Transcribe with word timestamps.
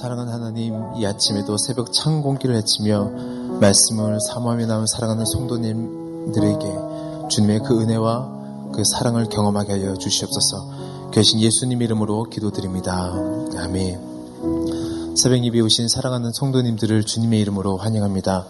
사랑하는 0.00 0.32
하나님, 0.32 0.74
이 0.96 1.06
아침에도 1.06 1.56
새벽 1.56 1.92
찬 1.92 2.20
공기를 2.20 2.56
헤치며 2.56 3.10
말씀을 3.60 4.18
사모하며 4.28 4.66
나온 4.66 4.86
사랑하는 4.86 5.24
성도님들에게 5.24 7.28
주님의 7.30 7.60
그 7.60 7.80
은혜와 7.80 8.72
그 8.74 8.82
사랑을 8.84 9.26
경험하게 9.26 9.74
하여 9.74 9.94
주시옵소서. 9.94 11.10
계신 11.12 11.40
예수님 11.40 11.80
이름으로 11.80 12.24
기도드립니다. 12.24 13.12
아멘. 13.56 15.16
새벽 15.16 15.44
예배 15.44 15.60
오신 15.60 15.86
사랑하는 15.86 16.32
성도님들을 16.32 17.04
주님의 17.04 17.40
이름으로 17.42 17.76
환영합니다. 17.76 18.46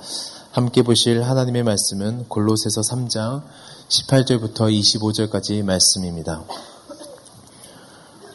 함께 0.53 0.83
보실 0.83 1.23
하나님의 1.23 1.63
말씀은 1.63 2.25
골로새서 2.29 2.81
3장 2.81 3.43
18절부터 3.89 4.73
25절까지 4.73 5.63
말씀입니다. 5.63 6.43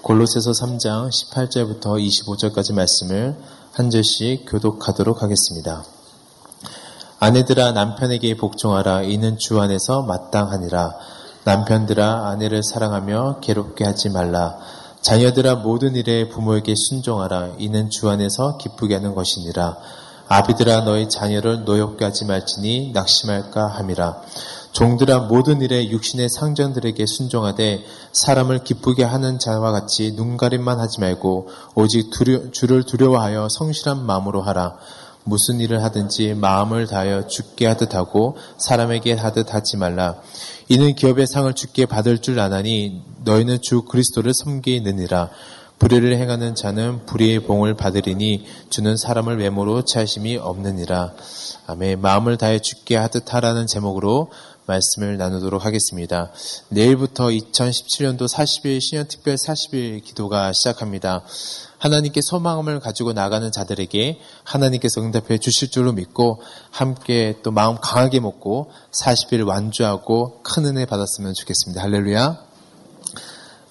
골로새서 0.09 0.53
3장 0.53 1.07
18절부터 1.11 2.03
25절까지 2.03 2.73
말씀을 2.73 3.35
한 3.73 3.91
절씩 3.91 4.45
교독하도록 4.49 5.21
하겠습니다. 5.21 5.83
아내들아 7.19 7.73
남편에게 7.73 8.35
복종하라. 8.35 9.03
이는 9.03 9.37
주 9.37 9.61
안에서 9.61 10.01
마땅하니라. 10.01 10.95
남편들아 11.43 12.27
아내를 12.27 12.63
사랑하며 12.63 13.41
괴롭게 13.41 13.85
하지 13.85 14.09
말라. 14.09 14.57
자녀들아 15.01 15.57
모든 15.57 15.95
일에 15.95 16.27
부모에게 16.27 16.73
순종하라. 16.75 17.57
이는 17.59 17.91
주 17.91 18.09
안에서 18.09 18.57
기쁘게 18.57 18.95
하는 18.95 19.13
것이니라. 19.13 19.77
아비들아 20.27 20.85
너희 20.85 21.07
자녀를 21.07 21.65
노엽게 21.65 22.03
하지 22.03 22.25
말지니 22.25 22.93
낙심할까 22.93 23.67
함이라 23.67 24.23
종들아 24.71 25.21
모든 25.21 25.61
일에 25.61 25.89
육신의 25.89 26.29
상전들에게 26.29 27.05
순종하되 27.05 27.83
사람을 28.13 28.63
기쁘게 28.63 29.03
하는 29.03 29.39
자와 29.39 29.71
같이 29.71 30.13
눈가림만 30.15 30.79
하지 30.79 30.99
말고 30.99 31.49
오직 31.75 32.11
두려, 32.11 32.51
주를 32.51 32.83
두려워하여 32.83 33.47
성실한 33.49 34.05
마음으로 34.05 34.41
하라. 34.41 34.77
무슨 35.23 35.59
일을 35.59 35.83
하든지 35.83 36.33
마음을 36.35 36.87
다하여 36.87 37.27
죽게 37.27 37.67
하듯 37.67 37.93
하고 37.93 38.37
사람에게 38.57 39.13
하듯 39.13 39.53
하지 39.53 39.77
말라. 39.77 40.15
이는 40.69 40.95
기업의 40.95 41.27
상을 41.27 41.51
죽게 41.53 41.85
받을 41.85 42.19
줄 42.19 42.39
아나니 42.39 43.01
너희는 43.23 43.61
주 43.61 43.83
그리스도를 43.83 44.33
섬기느니라. 44.33 45.29
불의를 45.79 46.17
행하는 46.17 46.55
자는 46.55 47.05
불의의 47.05 47.39
봉을 47.45 47.75
받으리니 47.75 48.45
주는 48.69 48.97
사람을 48.97 49.39
외모로 49.39 49.83
차심이 49.83 50.35
없느니라. 50.37 51.13
아멘. 51.67 52.01
마음을 52.01 52.37
다해 52.37 52.59
죽게 52.59 52.97
하듯 52.97 53.33
하라는 53.33 53.65
제목으로 53.65 54.29
말씀을 54.69 55.17
나누도록 55.17 55.65
하겠습니다. 55.65 56.31
내일부터 56.69 57.27
2017년도 57.27 58.31
40일 58.31 58.79
신년 58.79 59.07
특별 59.07 59.35
40일 59.35 60.03
기도가 60.03 60.53
시작합니다. 60.53 61.23
하나님께 61.79 62.21
소망을 62.21 62.79
가지고 62.79 63.13
나가는 63.13 63.51
자들에게 63.51 64.19
하나님께서 64.43 65.01
응답해 65.01 65.39
주실 65.39 65.71
줄로 65.71 65.91
믿고 65.93 66.41
함께 66.69 67.37
또 67.41 67.51
마음 67.51 67.77
강하게 67.81 68.19
먹고 68.19 68.71
40일 68.91 69.47
완주하고 69.47 70.41
큰 70.43 70.65
은혜 70.65 70.85
받았으면 70.85 71.33
좋겠습니다. 71.33 71.81
할렐루야. 71.81 72.49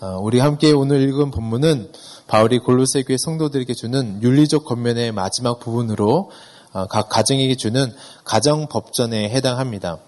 어, 0.01 0.19
우리 0.21 0.39
함께 0.39 0.73
오늘 0.73 1.03
읽은 1.09 1.31
본문은 1.31 1.93
바울이 2.27 2.59
골로새 2.59 3.03
교회 3.03 3.17
성도들에게 3.19 3.73
주는 3.75 4.23
윤리적 4.23 4.65
권면의 4.65 5.13
마지막 5.13 5.61
부분으로 5.61 6.31
어, 6.73 6.87
각 6.87 7.09
가정에게 7.09 7.57
주는 7.57 7.93
가정 8.25 8.69
법전에 8.69 9.31
해당합니다. 9.31 9.99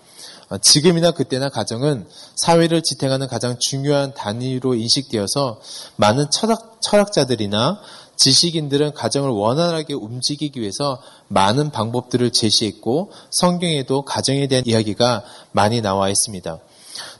어, 0.50 0.58
지금이나 0.58 1.12
그때나 1.12 1.48
가정은 1.48 2.06
사회를 2.34 2.82
지탱하는 2.82 3.28
가장 3.28 3.56
중요한 3.58 4.12
단위로 4.14 4.74
인식되어서 4.74 5.60
많은 5.96 6.30
철학, 6.30 6.82
철학자들이나 6.82 7.80
지식인들은 8.16 8.92
가정을 8.92 9.30
원활하게 9.30 9.94
움직이기 9.94 10.60
위해서 10.60 11.00
많은 11.28 11.70
방법들을 11.70 12.32
제시했고 12.32 13.12
성경에도 13.30 14.02
가정에 14.02 14.46
대한 14.48 14.64
이야기가 14.66 15.22
많이 15.52 15.80
나와 15.80 16.10
있습니다. 16.10 16.58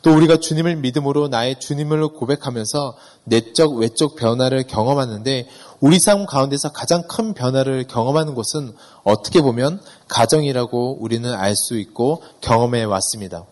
또 0.03 0.15
우리가 0.15 0.39
주님을 0.39 0.77
믿음으로 0.77 1.29
나의 1.29 1.61
주님을 1.61 2.09
고백하면서 2.09 2.97
내적 3.25 3.77
외적 3.77 4.17
변화를 4.17 4.65
경험하는데 4.65 5.49
우리 5.81 5.99
삶 5.99 6.27
가운데서 6.27 6.73
가장 6.73 7.03
큰 7.09 7.33
변화를 7.33 7.87
경험하는 7.87 8.35
곳은 8.35 8.75
어떻게 9.03 9.41
보면 9.41 9.81
가정이라고 10.09 10.99
우리는 11.01 11.33
알 11.33 11.57
수 11.57 11.79
있고 11.79 12.23
경험해 12.43 12.85
왔습니다. 12.85 13.47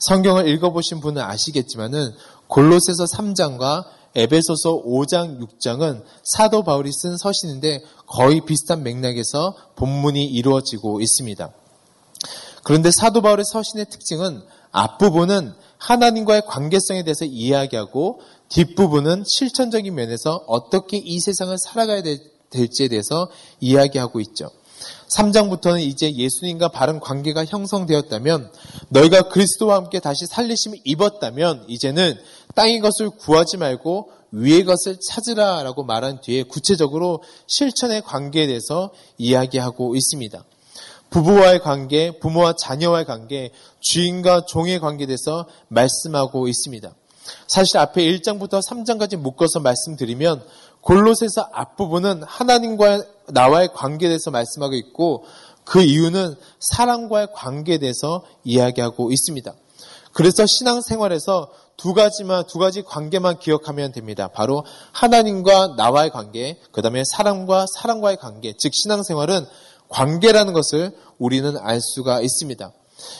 성경을 0.00 0.48
읽어보신 0.48 1.00
분은 1.00 1.22
아시겠지만은 1.22 2.12
골로새서 2.48 3.04
3장과 3.04 3.84
에베소서 4.14 4.82
5장, 4.84 5.40
6장은 5.40 6.02
사도 6.24 6.62
바울이 6.62 6.90
쓴 6.92 7.16
서신인데 7.16 7.82
거의 8.06 8.40
비슷한 8.44 8.82
맥락에서 8.82 9.54
본문이 9.76 10.24
이루어지고 10.24 11.00
있습니다. 11.00 11.50
그런데 12.64 12.90
사도 12.90 13.22
바울의 13.22 13.44
서신의 13.44 13.86
특징은 13.90 14.42
앞부분은 14.72 15.54
하나님과의 15.78 16.42
관계성에 16.46 17.04
대해서 17.04 17.24
이야기하고 17.24 18.20
뒷부분은 18.48 19.24
실천적인 19.26 19.94
면에서 19.94 20.44
어떻게 20.46 20.96
이 20.96 21.20
세상을 21.20 21.56
살아가야 21.58 22.02
될지에 22.50 22.88
대해서 22.88 23.28
이야기하고 23.60 24.20
있죠. 24.20 24.50
3장부터는 25.16 25.80
이제 25.80 26.12
예수님과 26.14 26.68
바른 26.68 27.00
관계가 27.00 27.44
형성되었다면 27.44 28.52
너희가 28.90 29.22
그리스도와 29.28 29.76
함께 29.76 30.00
다시 30.00 30.26
살리심을 30.26 30.78
입었다면 30.84 31.64
이제는 31.68 32.14
땅의 32.54 32.80
것을 32.80 33.10
구하지 33.10 33.56
말고 33.56 34.10
위의 34.32 34.64
것을 34.64 34.98
찾으라라고 35.08 35.84
말한 35.84 36.20
뒤에 36.20 36.42
구체적으로 36.42 37.22
실천의 37.46 38.02
관계에 38.02 38.46
대해서 38.46 38.90
이야기하고 39.16 39.96
있습니다. 39.96 40.44
부부와의 41.10 41.60
관계, 41.60 42.18
부모와 42.18 42.54
자녀와의 42.58 43.04
관계, 43.04 43.50
주인과 43.80 44.46
종의 44.46 44.80
관계에 44.80 45.06
대해서 45.06 45.46
말씀하고 45.68 46.48
있습니다. 46.48 46.92
사실 47.46 47.78
앞에 47.78 48.02
1장부터 48.02 48.62
3장까지 48.66 49.16
묶어서 49.16 49.60
말씀드리면 49.60 50.42
골로새서 50.80 51.48
앞부분은 51.52 52.22
하나님과 52.22 53.02
나와의 53.28 53.70
관계에 53.74 54.08
대해서 54.08 54.30
말씀하고 54.30 54.74
있고 54.74 55.24
그 55.64 55.82
이유는 55.82 56.34
사랑과의 56.60 57.28
관계에 57.34 57.78
대해서 57.78 58.24
이야기하고 58.44 59.12
있습니다. 59.12 59.52
그래서 60.12 60.46
신앙생활에서 60.46 61.50
두 61.76 61.94
가지만 61.94 62.44
두 62.48 62.58
가지 62.58 62.82
관계만 62.82 63.38
기억하면 63.38 63.92
됩니다. 63.92 64.28
바로 64.28 64.64
하나님과 64.92 65.74
나와의 65.76 66.10
관계, 66.10 66.58
그다음에 66.72 67.02
사람과 67.04 67.66
사람과의 67.76 68.16
관계, 68.16 68.52
즉 68.58 68.72
신앙생활은 68.74 69.46
관계라는 69.88 70.52
것을 70.52 70.92
우리는 71.18 71.56
알 71.58 71.80
수가 71.80 72.20
있습니다. 72.20 72.72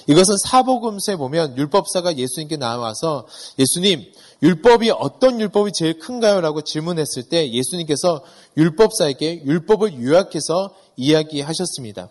이것은 0.09 0.37
사복음서에 0.45 1.17
보면 1.17 1.56
율법사가 1.56 2.17
예수님께 2.17 2.56
나와서 2.56 3.27
예수님 3.59 4.05
율법이 4.43 4.91
어떤 4.91 5.41
율법이 5.41 5.73
제일 5.73 5.99
큰가요? 5.99 6.41
라고 6.41 6.62
질문했을 6.62 7.25
때 7.25 7.51
예수님께서 7.51 8.23
율법사에게 8.56 9.45
율법을 9.45 10.03
요약해서 10.03 10.75
이야기하셨습니다. 10.97 12.09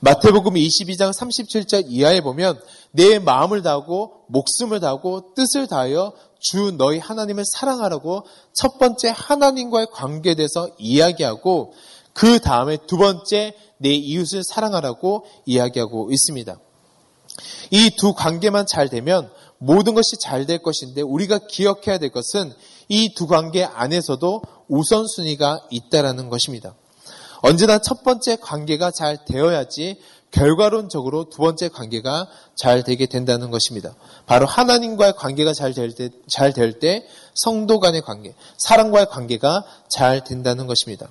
마태복음 0.00 0.54
22장 0.54 1.12
37절 1.12 1.84
이하에 1.88 2.20
보면 2.20 2.60
내 2.92 3.18
마음을 3.18 3.62
다하고 3.62 4.24
목숨을 4.28 4.80
다하고 4.80 5.34
뜻을 5.34 5.66
다하여 5.66 6.12
주 6.38 6.72
너희 6.76 6.98
하나님을 6.98 7.44
사랑하라고 7.46 8.24
첫 8.54 8.78
번째 8.78 9.12
하나님과의 9.14 9.88
관계에 9.92 10.34
대해서 10.34 10.70
이야기하고 10.78 11.74
그 12.12 12.38
다음에 12.40 12.76
두 12.86 12.96
번째 12.96 13.54
내 13.78 13.90
이웃을 13.90 14.42
사랑하라고 14.44 15.24
이야기하고 15.46 16.10
있습니다. 16.12 16.56
이 17.70 17.90
두 17.96 18.12
관계만 18.14 18.66
잘 18.66 18.88
되면 18.88 19.30
모든 19.58 19.94
것이 19.94 20.18
잘 20.18 20.46
될 20.46 20.58
것인데 20.62 21.02
우리가 21.02 21.40
기억해야 21.48 21.98
될 21.98 22.10
것은 22.10 22.52
이 22.88 23.14
두 23.14 23.26
관계 23.26 23.64
안에서도 23.64 24.42
우선순위가 24.68 25.68
있다라는 25.70 26.28
것입니다. 26.28 26.74
언제나 27.42 27.78
첫 27.78 28.02
번째 28.02 28.36
관계가 28.36 28.90
잘 28.90 29.24
되어야지 29.24 29.98
결과론적으로 30.30 31.28
두 31.28 31.38
번째 31.38 31.68
관계가 31.68 32.28
잘 32.54 32.84
되게 32.84 33.06
된다는 33.06 33.50
것입니다. 33.50 33.94
바로 34.26 34.46
하나님과의 34.46 35.14
관계가 35.16 35.52
잘 35.54 35.72
될 35.74 35.92
때, 35.94 36.10
잘 36.28 36.52
될 36.52 36.78
때 36.78 37.06
성도 37.34 37.80
간의 37.80 38.02
관계, 38.02 38.34
사랑과의 38.58 39.06
관계가 39.08 39.64
잘 39.88 40.22
된다는 40.22 40.66
것입니다. 40.66 41.10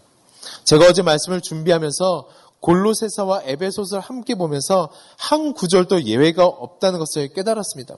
제가 0.64 0.86
어제 0.86 1.02
말씀을 1.02 1.42
준비하면서 1.42 2.28
골로새서와 2.62 3.44
에베소서를 3.46 4.02
함께 4.02 4.36
보면서 4.36 4.90
한 5.18 5.54
구절도 5.54 6.04
예외가 6.04 6.46
없다는 6.46 7.00
것을 7.00 7.30
깨달았습니다. 7.34 7.96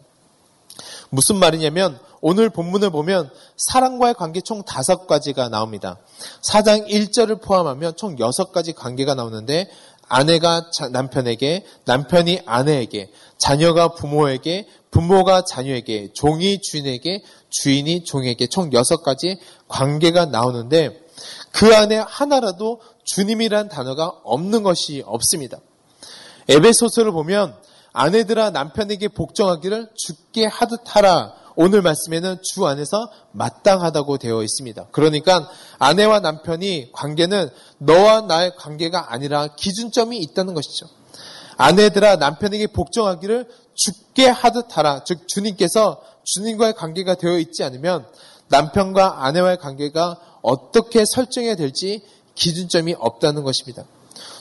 무슨 1.09 1.37
말이냐면 1.37 1.99
오늘 2.21 2.49
본문을 2.49 2.91
보면 2.91 3.29
사랑과의 3.57 4.13
관계 4.13 4.39
총 4.39 4.63
다섯 4.63 5.07
가지가 5.07 5.49
나옵니다. 5.49 5.97
4장 6.41 6.87
1절을 6.87 7.41
포함하면 7.41 7.95
총 7.97 8.17
여섯 8.19 8.51
가지 8.51 8.71
관계가 8.71 9.15
나오는데 9.15 9.69
아내가 10.07 10.69
남편에게, 10.91 11.65
남편이 11.85 12.41
아내에게, 12.45 13.11
자녀가 13.37 13.93
부모에게, 13.93 14.67
부모가 14.91 15.45
자녀에게, 15.45 16.11
종이 16.13 16.59
주인에게, 16.59 17.23
주인이 17.49 18.03
종에게 18.03 18.47
총 18.47 18.73
여섯 18.73 19.03
가지 19.03 19.37
관계가 19.69 20.25
나오는데 20.25 20.99
그 21.51 21.75
안에 21.75 21.97
하나라도 21.97 22.81
주님이란 23.03 23.69
단어가 23.69 24.07
없는 24.23 24.63
것이 24.63 25.03
없습니다. 25.05 25.57
에베소서를 26.47 27.11
보면 27.11 27.55
아내들아 27.93 28.51
남편에게 28.51 29.09
복종하기를 29.09 29.89
죽게 29.95 30.45
하듯 30.45 30.81
하라. 30.85 31.33
오늘 31.55 31.81
말씀에는 31.81 32.37
주 32.41 32.65
안에서 32.65 33.09
마땅하다고 33.33 34.17
되어 34.17 34.41
있습니다. 34.41 34.87
그러니까 34.91 35.49
아내와 35.79 36.21
남편이 36.21 36.91
관계는 36.93 37.49
너와 37.77 38.21
나의 38.21 38.53
관계가 38.55 39.11
아니라 39.13 39.47
기준점이 39.47 40.17
있다는 40.17 40.53
것이죠. 40.53 40.87
아내들아 41.57 42.15
남편에게 42.15 42.67
복종하기를 42.67 43.47
죽게 43.75 44.27
하듯 44.27 44.77
하라. 44.77 45.03
즉 45.03 45.27
주님께서 45.27 46.01
주님과의 46.23 46.73
관계가 46.73 47.15
되어 47.15 47.37
있지 47.39 47.63
않으면 47.63 48.05
남편과 48.47 49.25
아내와의 49.25 49.57
관계가 49.57 50.17
어떻게 50.41 51.03
설정해야 51.05 51.55
될지 51.55 52.01
기준점이 52.35 52.95
없다는 52.97 53.43
것입니다. 53.43 53.85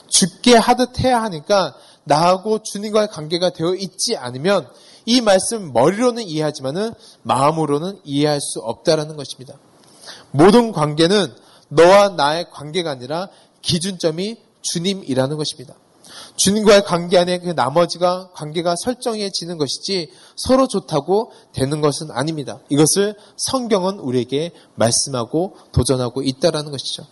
죽게 0.09 0.55
하듯 0.55 0.99
해야 0.99 1.21
하니까 1.23 1.75
나하고 2.03 2.63
주님과의 2.63 3.09
관계가 3.09 3.51
되어 3.51 3.75
있지 3.75 4.17
않으면 4.17 4.67
이 5.05 5.21
말씀 5.21 5.73
머리로는 5.73 6.23
이해하지만은 6.23 6.93
마음으로는 7.23 7.99
이해할 8.03 8.39
수 8.41 8.59
없다라는 8.59 9.15
것입니다. 9.15 9.55
모든 10.31 10.71
관계는 10.71 11.33
너와 11.69 12.09
나의 12.09 12.49
관계가 12.51 12.91
아니라 12.91 13.29
기준점이 13.61 14.37
주님이라는 14.61 15.37
것입니다. 15.37 15.75
주님과의 16.35 16.83
관계 16.83 17.17
안에 17.17 17.39
그 17.39 17.49
나머지가 17.49 18.31
관계가 18.33 18.75
설정해지는 18.83 19.57
것이지 19.57 20.11
서로 20.35 20.67
좋다고 20.67 21.31
되는 21.53 21.81
것은 21.81 22.11
아닙니다. 22.11 22.59
이것을 22.69 23.15
성경은 23.37 23.99
우리에게 23.99 24.51
말씀하고 24.75 25.55
도전하고 25.71 26.23
있다라는 26.23 26.71
것이죠. 26.71 27.03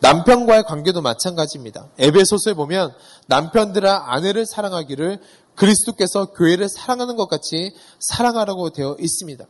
남편과의 0.00 0.64
관계도 0.64 1.00
마찬가지입니다. 1.00 1.88
에베소서에 1.98 2.54
보면 2.54 2.92
남편들아 3.26 4.12
아내를 4.12 4.46
사랑하기를 4.46 5.20
그리스도께서 5.54 6.32
교회를 6.32 6.68
사랑하는 6.68 7.16
것 7.16 7.28
같이 7.28 7.72
사랑하라고 8.00 8.70
되어 8.70 8.96
있습니다. 8.98 9.44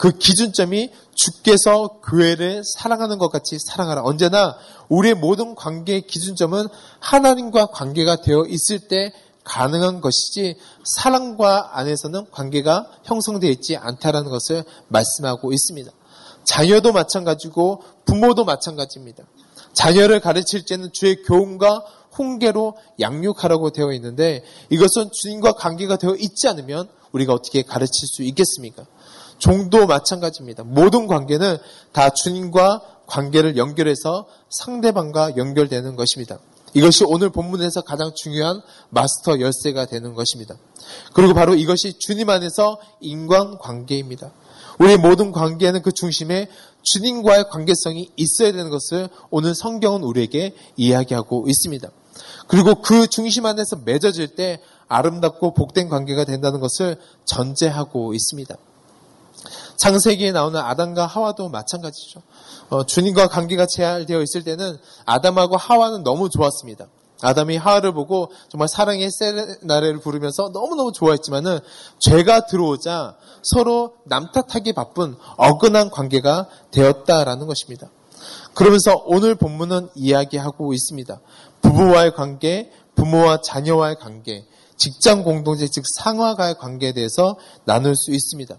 그 0.00 0.12
기준점이 0.12 0.90
주께서 1.14 2.00
교회를 2.02 2.62
사랑하는 2.64 3.18
것 3.18 3.28
같이 3.28 3.58
사랑하라. 3.58 4.00
언제나 4.02 4.56
우리의 4.88 5.14
모든 5.14 5.54
관계의 5.54 6.06
기준점은 6.06 6.68
하나님과 7.00 7.66
관계가 7.66 8.22
되어 8.22 8.46
있을 8.48 8.88
때 8.88 9.12
가능한 9.44 10.00
것이지 10.00 10.56
사랑과 10.96 11.78
안에서는 11.78 12.30
관계가 12.30 12.90
형성되어 13.02 13.50
있지 13.50 13.76
않다라는 13.76 14.30
것을 14.30 14.64
말씀하고 14.88 15.52
있습니다. 15.52 15.92
자녀도 16.44 16.92
마찬가지고 16.92 17.82
부모도 18.06 18.46
마찬가지입니다. 18.46 19.24
자녀를 19.74 20.20
가르칠 20.20 20.64
때는 20.64 20.88
주의 20.94 21.22
교훈과 21.24 21.84
훈계로 22.12 22.78
양육하라고 23.00 23.68
되어 23.68 23.92
있는데 23.92 24.44
이것은 24.70 25.10
주님과 25.12 25.52
관계가 25.52 25.98
되어 25.98 26.14
있지 26.16 26.48
않으면 26.48 26.88
우리가 27.12 27.34
어떻게 27.34 27.60
가르칠 27.60 28.08
수 28.08 28.22
있겠습니까? 28.22 28.86
종도 29.40 29.86
마찬가지입니다. 29.86 30.62
모든 30.62 31.08
관계는 31.08 31.58
다 31.92 32.10
주님과 32.10 32.82
관계를 33.06 33.56
연결해서 33.56 34.26
상대방과 34.50 35.36
연결되는 35.36 35.96
것입니다. 35.96 36.38
이것이 36.74 37.04
오늘 37.04 37.30
본문에서 37.30 37.80
가장 37.80 38.12
중요한 38.14 38.60
마스터 38.90 39.40
열쇠가 39.40 39.86
되는 39.86 40.14
것입니다. 40.14 40.54
그리고 41.12 41.34
바로 41.34 41.54
이것이 41.56 41.98
주님 41.98 42.30
안에서 42.30 42.78
인간 43.00 43.58
관계입니다. 43.58 44.30
우리 44.78 44.96
모든 44.96 45.32
관계는 45.32 45.82
그 45.82 45.92
중심에 45.92 46.48
주님과의 46.82 47.48
관계성이 47.50 48.10
있어야 48.16 48.52
되는 48.52 48.70
것을 48.70 49.08
오늘 49.30 49.54
성경은 49.54 50.02
우리에게 50.02 50.54
이야기하고 50.76 51.46
있습니다. 51.48 51.88
그리고 52.46 52.80
그 52.80 53.06
중심 53.06 53.46
안에서 53.46 53.76
맺어질 53.84 54.28
때 54.28 54.60
아름답고 54.88 55.54
복된 55.54 55.88
관계가 55.88 56.24
된다는 56.24 56.60
것을 56.60 56.96
전제하고 57.24 58.14
있습니다. 58.14 58.56
창세기에 59.80 60.32
나오는 60.32 60.60
아담과 60.60 61.06
하와도 61.06 61.48
마찬가지죠. 61.48 62.22
어, 62.68 62.84
주님과 62.84 63.28
관계가 63.28 63.66
제한되어 63.66 64.22
있을 64.22 64.44
때는 64.44 64.76
아담하고 65.06 65.56
하와는 65.56 66.04
너무 66.04 66.28
좋았습니다. 66.28 66.86
아담이 67.22 67.56
하와를 67.56 67.92
보고 67.92 68.30
정말 68.48 68.68
사랑의 68.68 69.10
세레나레를 69.10 70.00
부르면서 70.00 70.50
너무너무 70.52 70.92
좋아했지만은 70.92 71.58
죄가 71.98 72.46
들어오자 72.46 73.16
서로 73.42 73.94
남탓하기 74.04 74.72
바쁜 74.72 75.16
어긋난 75.36 75.90
관계가 75.90 76.48
되었다라는 76.70 77.46
것입니다. 77.46 77.90
그러면서 78.54 79.02
오늘 79.06 79.34
본문은 79.34 79.90
이야기하고 79.94 80.72
있습니다. 80.72 81.20
부부와의 81.62 82.14
관계, 82.14 82.70
부모와 82.94 83.40
자녀와의 83.42 83.96
관계, 83.98 84.44
직장 84.76 85.22
공동체 85.22 85.68
즉 85.68 85.84
상하가의 85.96 86.56
관계에 86.58 86.92
대해서 86.92 87.36
나눌 87.64 87.94
수 87.96 88.12
있습니다. 88.12 88.58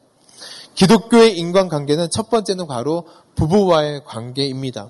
기독교의 0.75 1.38
인간관계는 1.38 2.09
첫 2.12 2.29
번째는 2.29 2.68
바로 2.68 3.06
부부와의 3.35 4.03
관계입니다. 4.06 4.89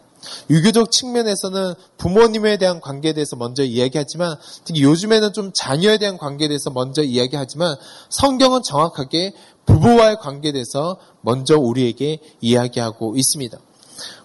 유교적 0.50 0.92
측면에서는 0.92 1.74
부모님에 1.98 2.57
대한 2.57 2.80
관계에 2.80 3.13
대해서 3.13 3.36
먼저 3.36 3.63
이야기하지만 3.63 4.36
특히 4.63 4.83
요즘에는 4.83 5.33
좀 5.33 5.51
자녀에 5.54 5.98
대한 5.98 6.18
관계에 6.18 6.48
대해서 6.48 6.69
먼저 6.69 7.01
이야기하지만 7.01 7.75
성경은 8.10 8.62
정확하게 8.63 9.33
부부와의 9.66 10.18
관계에 10.19 10.51
대해서 10.51 10.98
먼저 11.22 11.57
우리에게 11.57 12.19
이야기하고 12.39 13.16
있습니다. 13.18 13.57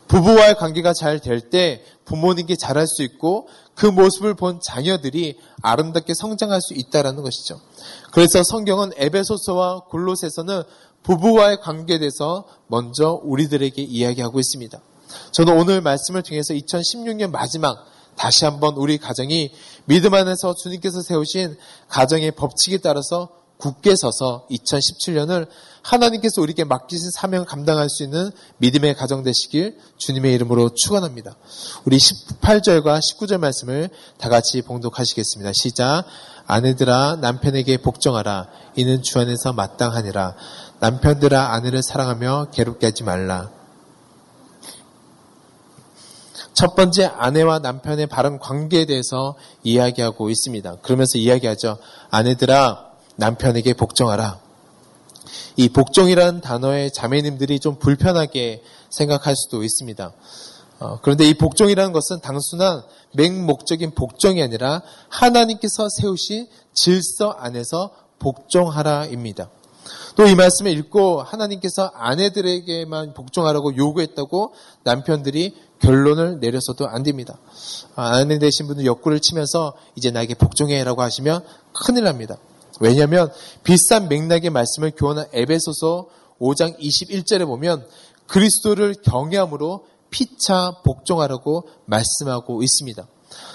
부부와의 0.08 0.56
관계가 0.56 0.92
잘 0.92 1.18
될 1.20 1.50
때 1.50 1.82
부모님께 2.06 2.56
잘할 2.56 2.86
수 2.86 3.02
있고 3.02 3.48
그 3.74 3.84
모습을 3.86 4.34
본 4.34 4.60
자녀들이 4.62 5.38
아름답게 5.60 6.14
성장할 6.14 6.62
수 6.62 6.72
있다라는 6.72 7.22
것이죠. 7.22 7.60
그래서 8.12 8.42
성경은 8.42 8.92
에베소서와 8.96 9.80
골로새서는 9.90 10.62
부부와의 11.06 11.60
관계에 11.60 11.98
대해서 11.98 12.46
먼저 12.66 13.20
우리들에게 13.22 13.80
이야기하고 13.80 14.40
있습니다. 14.40 14.78
저는 15.30 15.56
오늘 15.56 15.80
말씀을 15.80 16.22
통해서 16.22 16.52
2016년 16.52 17.30
마지막 17.30 17.86
다시 18.16 18.44
한번 18.44 18.74
우리 18.74 18.98
가정이 18.98 19.52
믿음 19.84 20.14
안에서 20.14 20.54
주님께서 20.54 21.02
세우신 21.02 21.56
가정의 21.88 22.32
법칙에 22.32 22.78
따라서 22.78 23.28
굳게 23.58 23.94
서서 23.96 24.46
2017년을 24.50 25.46
하나님께서 25.82 26.42
우리에게 26.42 26.64
맡기신 26.64 27.10
사명을 27.10 27.46
감당할 27.46 27.88
수 27.88 28.02
있는 28.02 28.30
믿음의 28.58 28.96
가정 28.96 29.22
되시길 29.22 29.78
주님의 29.96 30.34
이름으로 30.34 30.74
축원합니다. 30.74 31.36
우리 31.84 31.96
18절과 31.96 32.98
19절 32.98 33.38
말씀을 33.38 33.90
다 34.18 34.28
같이 34.28 34.60
봉독하시겠습니다. 34.62 35.52
시작. 35.54 36.04
아내들아 36.46 37.16
남편에게 37.20 37.78
복종하라. 37.78 38.48
이는 38.76 39.02
주 39.02 39.18
안에서 39.18 39.52
마땅하니라. 39.52 40.34
남편들아 40.80 41.52
아내를 41.54 41.82
사랑하며 41.82 42.48
괴롭게 42.52 42.86
하지 42.86 43.04
말라. 43.04 43.50
첫 46.52 46.74
번째 46.74 47.04
아내와 47.04 47.58
남편의 47.58 48.06
바른 48.06 48.38
관계에 48.38 48.86
대해서 48.86 49.34
이야기하고 49.62 50.30
있습니다. 50.30 50.76
그러면서 50.76 51.18
이야기하죠. 51.18 51.76
아내들아 52.10 52.86
남편에게 53.16 53.74
복종하라. 53.74 54.38
이 55.56 55.68
복종이라는 55.68 56.40
단어의 56.40 56.92
자매님들이 56.92 57.60
좀 57.60 57.78
불편하게 57.78 58.62
생각할 58.90 59.34
수도 59.36 59.64
있습니다. 59.64 60.12
어, 60.78 60.98
그런데 61.00 61.26
이 61.26 61.34
복종이라는 61.34 61.92
것은 61.92 62.20
단순한 62.20 62.82
맹목적인 63.12 63.94
복종이 63.94 64.42
아니라 64.42 64.82
하나님께서 65.08 65.88
세우신 65.88 66.48
질서 66.74 67.30
안에서 67.30 67.90
복종하라입니다. 68.18 69.48
또 70.16 70.26
이 70.26 70.34
말씀을 70.34 70.72
읽고 70.72 71.22
하나님께서 71.22 71.90
아내들에게만 71.94 73.14
복종하라고 73.14 73.76
요구했다고 73.76 74.54
남편들이 74.84 75.54
결론을 75.80 76.40
내려서도 76.40 76.88
안 76.88 77.02
됩니다. 77.02 77.38
아, 77.94 78.16
아내 78.16 78.38
되신 78.38 78.66
분은 78.66 78.84
옆구리를 78.84 79.20
치면서 79.20 79.74
이제 79.94 80.10
나에게 80.10 80.34
복종해라고 80.34 81.02
하시면 81.02 81.44
큰일 81.72 82.04
납니다. 82.04 82.36
왜냐하면 82.80 83.30
비싼 83.62 84.08
맥락의 84.08 84.50
말씀을 84.50 84.92
교환한 84.96 85.26
에베소서 85.32 86.08
5장 86.40 86.78
21절에 86.78 87.46
보면 87.46 87.86
그리스도를 88.26 88.94
경외함으로 89.02 89.86
피차 90.10 90.82
복종하라고 90.84 91.68
말씀하고 91.86 92.62
있습니다. 92.62 93.06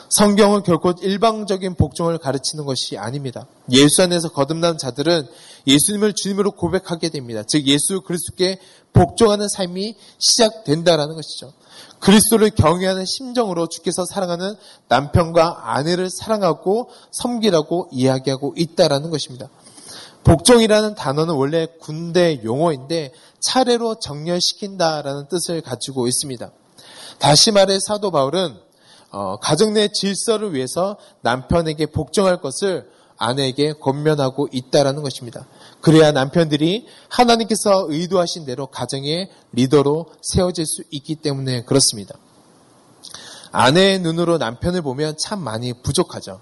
성경은 0.10 0.64
결코 0.64 0.92
일방적인 1.02 1.76
복종을 1.76 2.18
가르치는 2.18 2.66
것이 2.66 2.98
아닙니다. 2.98 3.48
예수 3.72 4.04
안에서 4.04 4.30
거듭난 4.30 4.78
자들은 4.78 5.26
예수님을 5.68 6.14
주님으로 6.14 6.52
고백하게 6.52 7.10
됩니다. 7.10 7.44
즉 7.48 7.66
예수 7.68 8.02
그리스도께 8.02 8.60
복종하는 8.92 9.48
삶이 9.48 9.96
시작된다라는 10.18 11.16
것이죠. 11.16 11.54
그리스도를 12.00 12.50
경외하는 12.50 13.06
심정으로 13.06 13.68
주께서 13.68 14.06
사랑하는 14.06 14.56
남편과 14.90 15.72
아내를 15.76 16.10
사랑하고 16.10 16.90
섬기라고 17.12 17.90
이야기하고 17.94 18.56
있다라는 18.58 19.12
것입니다. 19.12 19.48
복종이라는 20.24 20.96
단어는 20.96 21.34
원래 21.36 21.68
군대 21.80 22.42
용어인데 22.44 23.14
차례로 23.40 24.00
정렬시킨다라는 24.00 25.28
뜻을 25.30 25.62
가지고 25.62 26.08
있습니다. 26.08 26.52
다시 27.20 27.52
말해 27.52 27.80
사도 27.80 28.12
바울은 28.12 28.56
어, 29.12 29.38
가정 29.38 29.74
내 29.74 29.90
질서를 29.90 30.54
위해서 30.54 30.98
남편에게 31.22 31.88
복종할 31.88 32.42
것을 32.42 32.90
아내에게 33.18 33.74
권면하고 33.74 34.48
있다라는 34.52 35.04
것입니다. 35.04 35.46
그래야 35.82 36.12
남편들이 36.12 36.88
하나님께서 37.08 37.86
의도하신 37.88 38.46
대로 38.46 38.68
가정의 38.68 39.30
리더로 39.52 40.08
세워질 40.22 40.66
수 40.66 40.84
있기 40.90 41.16
때문에 41.16 41.64
그렇습니다. 41.66 42.16
아내의 43.52 44.00
눈으로 44.00 44.38
남편을 44.38 44.82
보면 44.82 45.18
참 45.20 45.40
많이 45.44 45.74
부족하죠. 45.74 46.42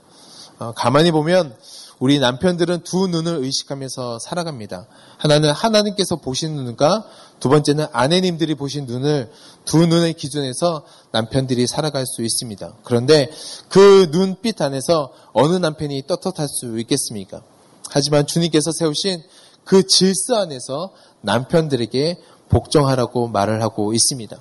어, 0.60 0.74
가만히 0.74 1.12
보면 1.12 1.56
우리 2.00 2.18
남편들은 2.20 2.84
두 2.84 3.08
눈을 3.08 3.44
의식하면서 3.44 4.20
살아갑니다. 4.20 4.88
하나는 5.18 5.52
하나님께서 5.52 6.16
보신 6.16 6.56
눈과 6.56 7.04
두 7.42 7.50
번째는 7.50 7.88
아내님들이 7.92 8.56
보신 8.56 8.86
눈을 8.86 9.30
두 9.66 9.86
눈의 9.86 10.14
기준에서 10.14 10.86
남편들이 11.12 11.68
살아갈 11.68 12.06
수 12.06 12.24
있습니다. 12.24 12.74
그런데 12.84 13.30
그 13.68 14.10
눈빛 14.12 14.62
안에서 14.62 15.12
어느 15.34 15.56
남편이 15.56 16.04
떳떳할 16.08 16.48
수 16.48 16.80
있겠습니까? 16.80 17.42
하지만 17.90 18.26
주님께서 18.26 18.72
세우신 18.72 19.22
그 19.66 19.86
질서 19.86 20.36
안에서 20.36 20.92
남편들에게 21.22 22.18
복종하라고 22.48 23.28
말을 23.28 23.62
하고 23.62 23.94
있습니다. 23.94 24.38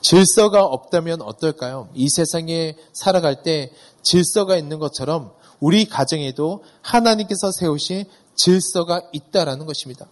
질서가 0.00 0.64
없다면 0.64 1.22
어떨까요? 1.22 1.88
이 1.94 2.08
세상에 2.08 2.76
살아갈 2.92 3.42
때 3.42 3.72
질서가 4.02 4.56
있는 4.56 4.78
것처럼 4.78 5.32
우리 5.60 5.84
가정에도 5.84 6.62
하나님께서 6.82 7.52
세우신 7.52 8.04
질서가 8.36 9.02
있다라는 9.12 9.66
것입니다. 9.66 10.06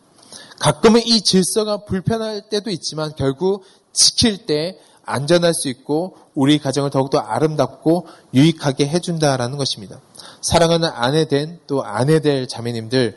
가끔은 0.58 1.02
이 1.04 1.22
질서가 1.22 1.84
불편할 1.84 2.48
때도 2.48 2.70
있지만 2.70 3.12
결국 3.16 3.64
지킬 3.92 4.46
때 4.46 4.78
안전할 5.04 5.54
수 5.54 5.68
있고 5.68 6.16
우리 6.34 6.58
가정을 6.58 6.90
더욱더 6.90 7.18
아름답고 7.18 8.06
유익하게 8.34 8.88
해준다라는 8.88 9.56
것입니다. 9.56 10.00
사랑하는 10.42 10.88
아내 10.92 11.26
된 11.26 11.60
또 11.66 11.84
아내 11.84 12.20
될 12.20 12.48
자매님들 12.48 13.16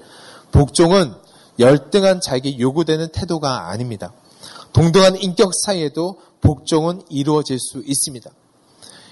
복종은 0.52 1.14
열등한 1.58 2.22
자에게 2.22 2.60
요구되는 2.60 3.10
태도가 3.12 3.70
아닙니다. 3.70 4.14
동등한 4.72 5.18
인격 5.18 5.52
사이에도 5.66 6.20
복종은 6.42 7.02
이루어질 7.10 7.60
수 7.60 7.82
있습니다. 7.86 8.30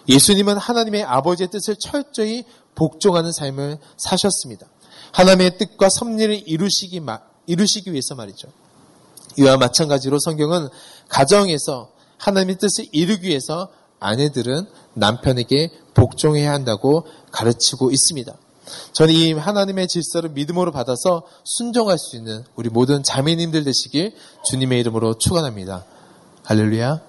예수님은 0.08 0.58
하나님의 0.58 1.04
아버지의 1.04 1.50
뜻을 1.50 1.76
철저히 1.78 2.46
복종하는 2.78 3.32
삶을 3.32 3.80
사셨습니다. 3.98 4.68
하나님의 5.12 5.58
뜻과 5.58 5.90
섭리를 5.90 6.48
이루시기, 6.48 7.02
이루시기 7.48 7.92
위해서 7.92 8.16
말이죠. 8.16 8.48
이와 9.38 9.58
마찬가지로 9.58 10.20
성경은 10.20 10.70
가정에서 11.10 11.92
하나님의 12.18 12.58
뜻을 12.58 12.88
이루기 12.92 13.30
위해서 13.30 13.70
아내들은 14.00 14.68
남편에게 14.94 15.72
복종해야 15.96 16.52
한다고 16.52 17.08
가르치고 17.32 17.92
있습니다. 17.92 18.34
저는 18.94 19.14
이 19.14 19.34
하나님의 19.34 19.88
질서를 19.88 20.30
믿음으로 20.32 20.72
받아서 20.72 21.24
순종할 21.44 21.98
수 21.98 22.16
있는 22.16 22.44
우리 22.56 22.70
모든 22.70 23.02
자매님들 23.02 23.64
되시길 23.64 24.14
주님의 24.46 24.80
이름으로 24.82 25.18
축원합니다. 25.18 25.86
할렐루야. 26.44 27.02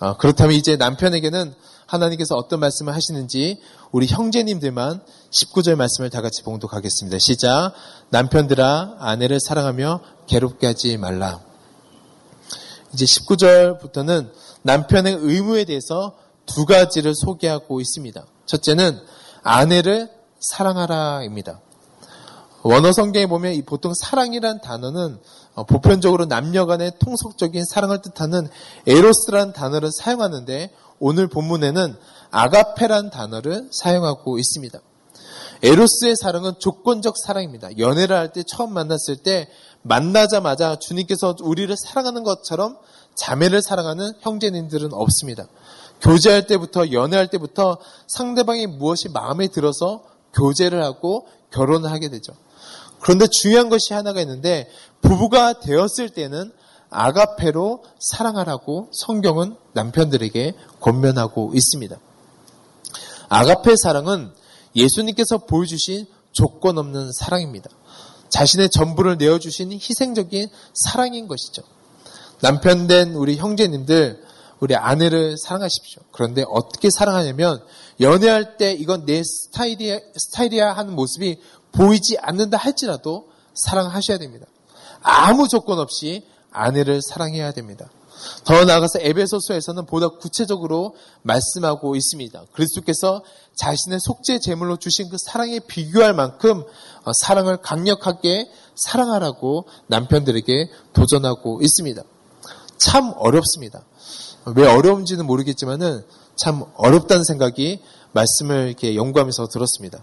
어, 0.00 0.16
그렇다면 0.16 0.54
이제 0.56 0.76
남편에게는 0.76 1.54
하나님께서 1.94 2.36
어떤 2.36 2.60
말씀을 2.60 2.94
하시는지 2.94 3.58
우리 3.92 4.06
형제님들만 4.06 5.00
19절 5.30 5.76
말씀을 5.76 6.10
다 6.10 6.20
같이 6.20 6.42
봉독하겠습니다. 6.42 7.18
시작. 7.18 7.72
남편들아 8.10 8.96
아내를 8.98 9.40
사랑하며 9.40 10.00
괴롭게 10.26 10.66
하지 10.66 10.96
말라. 10.96 11.40
이제 12.92 13.04
19절부터는 13.04 14.30
남편의 14.62 15.18
의무에 15.20 15.64
대해서 15.64 16.14
두 16.46 16.64
가지를 16.66 17.14
소개하고 17.14 17.80
있습니다. 17.80 18.24
첫째는 18.46 19.00
아내를 19.42 20.08
사랑하라입니다. 20.40 21.60
원어 22.62 22.92
성경에 22.92 23.26
보면 23.26 23.62
보통 23.66 23.92
사랑이란 23.94 24.62
단어는 24.62 25.18
어, 25.54 25.64
보편적으로 25.64 26.24
남녀 26.24 26.66
간의 26.66 26.92
통속적인 26.98 27.64
사랑을 27.64 28.00
뜻하는 28.00 28.48
에로스라는 28.86 29.52
단어를 29.52 29.90
사용하는데 29.92 30.70
오늘 30.98 31.28
본문에는 31.28 31.96
아가페란 32.30 33.10
단어를 33.10 33.68
사용하고 33.70 34.38
있습니다. 34.38 34.78
에로스의 35.62 36.16
사랑은 36.16 36.52
조건적 36.58 37.16
사랑입니다. 37.16 37.78
연애를 37.78 38.16
할 38.16 38.32
때 38.32 38.42
처음 38.46 38.72
만났을 38.74 39.16
때 39.16 39.48
만나자마자 39.82 40.76
주님께서 40.78 41.36
우리를 41.42 41.74
사랑하는 41.76 42.22
것처럼 42.22 42.76
자매를 43.14 43.62
사랑하는 43.62 44.12
형제님들은 44.20 44.92
없습니다. 44.92 45.46
교제할 46.00 46.46
때부터 46.46 46.92
연애할 46.92 47.28
때부터 47.28 47.78
상대방이 48.08 48.66
무엇이 48.66 49.08
마음에 49.08 49.46
들어서 49.48 50.02
교제를 50.34 50.82
하고 50.82 51.26
결혼을 51.50 51.90
하게 51.90 52.08
되죠. 52.10 52.32
그런데 53.00 53.26
중요한 53.26 53.68
것이 53.68 53.94
하나가 53.94 54.20
있는데 54.20 54.68
부부가 55.00 55.60
되었을 55.60 56.10
때는 56.10 56.52
아가페로 56.94 57.82
사랑하라고 57.98 58.88
성경은 58.92 59.56
남편들에게 59.72 60.54
권면하고 60.80 61.52
있습니다. 61.54 61.96
아가페 63.28 63.74
사랑은 63.76 64.32
예수님께서 64.76 65.38
보여주신 65.38 66.06
조건 66.32 66.78
없는 66.78 67.10
사랑입니다. 67.12 67.68
자신의 68.28 68.70
전부를 68.70 69.18
내어주신 69.18 69.72
희생적인 69.72 70.48
사랑인 70.74 71.28
것이죠. 71.28 71.62
남편 72.40 72.86
된 72.86 73.14
우리 73.14 73.36
형제님들, 73.36 74.22
우리 74.60 74.74
아내를 74.74 75.36
사랑하십시오. 75.36 76.02
그런데 76.10 76.44
어떻게 76.48 76.90
사랑하냐면 76.90 77.62
연애할 78.00 78.56
때 78.56 78.72
이건 78.72 79.04
내 79.04 79.22
스타일이야, 79.22 79.98
스타일이야 80.16 80.72
하는 80.72 80.94
모습이 80.94 81.40
보이지 81.72 82.18
않는다 82.20 82.56
할지라도 82.56 83.28
사랑하셔야 83.54 84.18
됩니다. 84.18 84.46
아무 85.00 85.48
조건 85.48 85.78
없이 85.78 86.26
아내를 86.54 87.02
사랑해야 87.02 87.52
됩니다. 87.52 87.90
더 88.44 88.64
나아가서 88.64 89.00
에베소서에서는 89.00 89.86
보다 89.86 90.08
구체적으로 90.08 90.94
말씀하고 91.22 91.96
있습니다. 91.96 92.44
그리스도께서 92.52 93.22
자신의 93.56 93.98
속죄 94.00 94.38
제물로 94.38 94.76
주신 94.76 95.10
그 95.10 95.16
사랑에 95.18 95.58
비교할 95.58 96.14
만큼 96.14 96.62
어, 97.04 97.12
사랑을 97.20 97.58
강력하게 97.58 98.48
사랑하라고 98.76 99.66
남편들에게 99.88 100.70
도전하고 100.92 101.60
있습니다. 101.62 102.02
참 102.78 103.12
어렵습니다. 103.16 103.84
왜 104.56 104.66
어려운지는 104.66 105.26
모르겠지만은 105.26 106.02
참 106.36 106.64
어렵다는 106.76 107.24
생각이 107.24 107.80
말씀을 108.12 108.68
이렇게 108.68 108.94
연구하면서 108.96 109.48
들었습니다. 109.48 110.02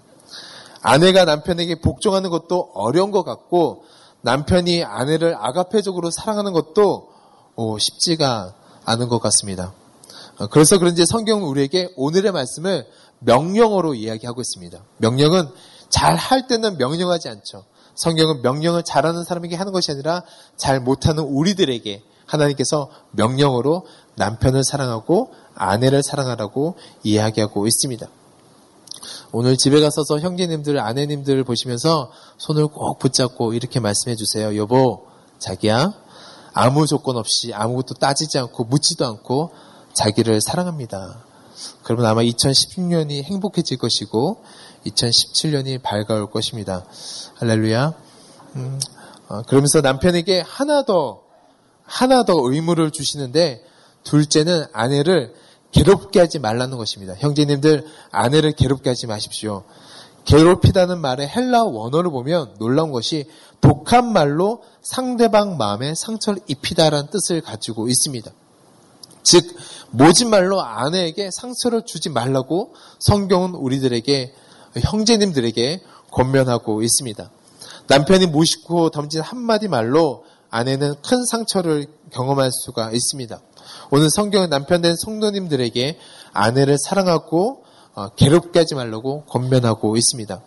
아내가 0.81 1.25
남편에게 1.25 1.81
복종하는 1.81 2.29
것도 2.29 2.72
어려운 2.74 3.12
것 3.12 3.24
같고 3.24 3.84
남편이 4.22 4.84
아내를 4.84 5.36
아가페적으로 5.38 6.12
사랑하는 6.12 6.54
것도 6.54 7.10
어, 7.56 7.78
쉽지가 7.78 8.54
않은 8.86 9.08
것 9.10 9.20
같습니다. 9.20 9.74
어, 10.38 10.48
그래서 10.48 10.78
그런지 10.78 11.06
성경은 11.06 11.44
우리에게 11.44 11.90
오늘의 11.96 12.32
말씀을 12.32 12.88
명령어로 13.20 13.94
이야기하고 13.94 14.42
있습니다. 14.42 14.80
명령은 14.98 15.50
잘 15.90 16.16
할 16.16 16.48
때는 16.48 16.78
명령하지 16.78 17.30
않죠. 17.30 17.66
성경은 17.96 18.42
명령을 18.42 18.84
잘하는 18.84 19.24
사람에게 19.24 19.56
하는 19.56 19.74
것이 19.74 19.92
아니라 19.92 20.24
잘 20.56 20.80
못하는 20.80 21.24
우리들에게 21.24 22.04
하나님께서 22.25 22.90
명령으로 23.12 23.86
남편을 24.16 24.63
사랑하고 24.63 25.34
아내를 25.56 26.01
사랑하라고 26.01 26.75
이야기하고 27.04 27.68
있습니다. 27.68 28.08
오늘 29.31 29.58
집에 29.58 29.79
가서서 29.79 30.20
형제님들, 30.20 30.79
아내님들 30.79 31.43
보시면서 31.43 32.12
손을 32.38 32.67
꼭 32.67 33.00
붙잡고 33.00 33.53
이렇게 33.53 33.79
말씀해 33.79 34.15
주세요. 34.15 34.55
여보, 34.58 35.05
자기야, 35.39 35.93
아무 36.53 36.86
조건 36.86 37.17
없이 37.17 37.53
아무것도 37.53 37.96
따지지 37.96 38.38
않고 38.39 38.65
묻지도 38.65 39.05
않고 39.05 39.51
자기를 39.93 40.39
사랑합니다. 40.41 41.24
그러면 41.84 42.05
아마 42.05 42.22
2016년이 42.22 43.24
행복해질 43.24 43.77
것이고 43.77 44.43
2017년이 44.86 45.81
밝아올 45.81 46.29
것입니다. 46.29 46.86
할렐루야. 47.36 47.93
음, 48.55 48.79
어, 49.27 49.41
그러면서 49.43 49.81
남편에게 49.81 50.41
하나 50.41 50.84
더 50.84 51.22
하나 51.84 52.24
더 52.24 52.34
의무를 52.38 52.91
주시는데 52.91 53.63
둘째는 54.03 54.65
아내를 54.74 55.34
괴롭게 55.72 56.20
하지 56.20 56.40
말라는 56.40 56.78
것입니다. 56.78 57.13
형제님들 57.18 57.86
아내를 58.12 58.54
괴롭게 58.54 58.90
하지 58.90 59.08
마십시오. 59.08 59.63
괴롭히다는 60.25 61.00
말의 61.00 61.28
헬라 61.28 61.63
원어를 61.63 62.12
보면 62.12 62.56
놀라운 62.60 62.92
것이 62.92 63.25
독한 63.60 64.12
말로 64.12 64.62
상대방 64.82 65.58
마음에 65.58 65.94
상처를 65.96 66.42
입히다라는 66.48 67.10
뜻을 67.10 67.42
가지고 67.42 67.88
있습니다. 67.88 68.32
즉 69.24 69.56
모진 69.92 70.30
말로 70.30 70.62
아내에게 70.62 71.30
상처를 71.32 71.86
주지 71.86 72.10
말라고 72.10 72.74
성경은 73.00 73.56
우리들에게 73.56 74.34
형제님들에게 74.80 75.82
권면하고 76.12 76.82
있습니다. 76.82 77.32
남편이 77.88 78.28
무심코 78.28 78.90
던진 78.90 79.22
한마디 79.22 79.68
말로 79.68 80.24
아내는 80.50 80.96
큰 81.06 81.25
상처를 81.25 81.88
경험할 82.12 82.51
수가 82.51 82.92
있습니다. 82.92 83.40
오늘 83.93 84.10
성경은 84.10 84.50
남편 84.50 84.81
된 84.81 84.95
성도님들에게 84.95 86.00
아내를 86.31 86.77
사랑하고 86.77 87.65
어, 87.93 88.07
괴롭게 88.15 88.60
하지 88.60 88.74
말라고 88.74 89.25
권면하고 89.25 89.98
있습니다. 89.98 90.41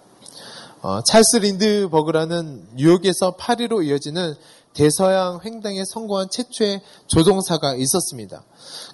어, 0.80 1.02
찰스 1.02 1.36
린드버그라는 1.36 2.68
뉴욕에서 2.76 3.32
파리로 3.32 3.82
이어지는 3.82 4.34
대서양 4.72 5.40
횡단에 5.44 5.82
성공한 5.86 6.30
최초의 6.30 6.80
조종사가 7.06 7.74
있었습니다. 7.74 8.42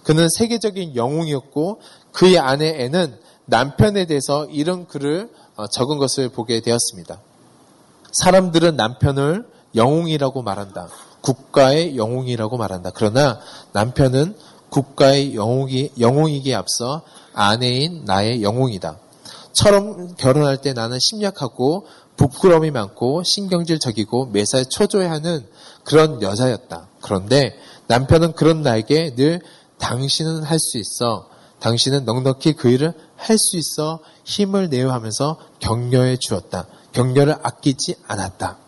그는 0.02 0.26
세계적인 0.28 0.96
영웅이었고 0.96 1.80
그의 2.10 2.40
아내 2.40 2.70
애는 2.84 3.16
남편에 3.46 4.06
대해서 4.06 4.46
이런 4.46 4.88
글을 4.88 5.30
어, 5.54 5.68
적은 5.68 5.98
것을 5.98 6.28
보게 6.28 6.60
되었습니다. 6.60 7.20
사람들은 8.14 8.74
남편을 8.74 9.46
영웅이라고 9.76 10.42
말한다. 10.42 10.88
국가의 11.20 11.96
영웅이라고 11.96 12.56
말한다. 12.56 12.90
그러나 12.94 13.40
남편은 13.72 14.36
국가의 14.70 15.34
영웅이, 15.34 15.92
영웅이기에 15.98 16.54
앞서 16.54 17.02
아내인 17.34 18.04
나의 18.04 18.42
영웅이다. 18.42 18.98
처럼 19.52 20.14
결혼할 20.14 20.58
때 20.58 20.72
나는 20.72 20.98
심약하고 21.00 21.86
부끄러움이 22.16 22.70
많고 22.70 23.22
신경질적이고 23.24 24.26
매사에 24.26 24.64
초조해하는 24.64 25.46
그런 25.84 26.22
여자였다. 26.22 26.88
그런데 27.00 27.56
남편은 27.86 28.32
그런 28.32 28.62
나에게 28.62 29.14
늘 29.16 29.40
당신은 29.78 30.42
할 30.42 30.58
수 30.58 30.78
있어. 30.78 31.28
당신은 31.60 32.04
넉넉히 32.04 32.52
그 32.54 32.68
일을 32.70 32.94
할 33.16 33.36
수 33.36 33.58
있어 33.58 34.00
힘을 34.24 34.68
내어 34.70 34.92
하면서 34.92 35.38
격려해 35.58 36.16
주었다. 36.18 36.66
격려를 36.92 37.36
아끼지 37.42 37.96
않았다. 38.06 38.58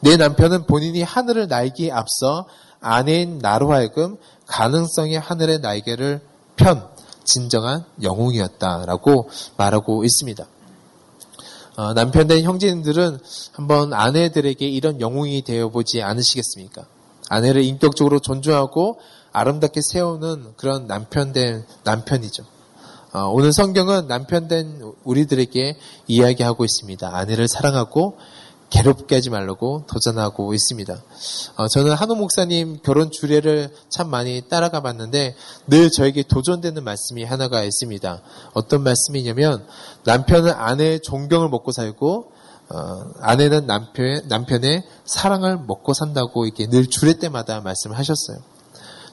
내 0.00 0.16
남편은 0.16 0.66
본인이 0.66 1.02
하늘을 1.02 1.48
날기에 1.48 1.90
앞서 1.90 2.46
아내인 2.80 3.38
나로 3.38 3.72
하여금 3.72 4.16
가능성의 4.46 5.18
하늘의 5.18 5.60
날개를 5.60 6.20
편 6.56 6.88
진정한 7.24 7.84
영웅이었다라고 8.02 9.28
말하고 9.56 10.04
있습니다. 10.04 10.46
어, 11.76 11.94
남편 11.94 12.26
된 12.26 12.42
형제님들은 12.42 13.18
한번 13.52 13.92
아내들에게 13.92 14.66
이런 14.66 15.00
영웅이 15.00 15.42
되어보지 15.42 16.02
않으시겠습니까? 16.02 16.86
아내를 17.28 17.62
인격적으로 17.62 18.18
존중하고 18.18 18.98
아름답게 19.32 19.80
세우는 19.92 20.54
그런 20.56 20.86
남편 20.86 21.32
된 21.32 21.64
남편이죠. 21.84 22.44
어, 23.12 23.20
오늘 23.28 23.52
성경은 23.52 24.08
남편 24.08 24.48
된 24.48 24.82
우리들에게 25.04 25.76
이야기하고 26.08 26.64
있습니다. 26.64 27.16
아내를 27.16 27.46
사랑하고 27.48 28.18
괴롭게 28.70 29.16
하지 29.16 29.30
말라고 29.30 29.84
도전하고 29.86 30.52
있습니다. 30.54 31.02
어, 31.56 31.68
저는 31.68 31.94
한우 31.94 32.14
목사님 32.14 32.80
결혼 32.82 33.10
주례를 33.10 33.70
참 33.88 34.10
많이 34.10 34.42
따라가 34.48 34.80
봤는데 34.80 35.34
늘 35.66 35.90
저에게 35.90 36.22
도전되는 36.22 36.84
말씀이 36.84 37.24
하나가 37.24 37.62
있습니다. 37.62 38.22
어떤 38.52 38.82
말씀이냐면 38.82 39.66
남편은 40.04 40.52
아내의 40.52 41.00
존경을 41.00 41.48
먹고 41.48 41.72
살고 41.72 42.32
어, 42.70 43.10
아내는 43.20 43.66
남편, 43.66 44.22
남편의 44.28 44.82
사랑을 45.04 45.56
먹고 45.56 45.94
산다고 45.94 46.44
이렇게 46.44 46.66
늘 46.66 46.86
주례 46.86 47.14
때마다 47.14 47.60
말씀하셨어요. 47.62 48.38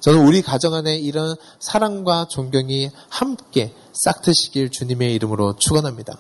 저는 0.02 0.28
우리 0.28 0.42
가정 0.42 0.74
안에 0.74 0.98
이런 0.98 1.36
사랑과 1.60 2.28
존경이 2.28 2.92
함께 3.10 3.74
싹트시길 3.94 4.70
주님의 4.70 5.14
이름으로 5.16 5.56
축원합니다. 5.56 6.18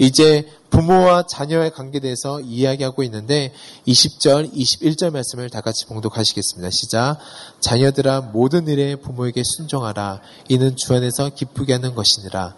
이제 0.00 0.48
부모와 0.70 1.26
자녀의 1.26 1.72
관계에 1.72 2.00
대해서 2.00 2.40
이야기하고 2.40 3.02
있는데 3.02 3.52
20절, 3.86 4.50
21절 4.50 5.10
말씀을 5.12 5.50
다 5.50 5.60
같이 5.60 5.84
봉독하시겠습니다. 5.84 6.70
시작. 6.70 7.18
자녀들아 7.60 8.22
모든 8.32 8.66
일에 8.66 8.96
부모에게 8.96 9.42
순종하라. 9.44 10.22
이는 10.48 10.74
주 10.76 10.94
안에서 10.94 11.28
기쁘게 11.28 11.74
하는 11.74 11.94
것이니라. 11.94 12.54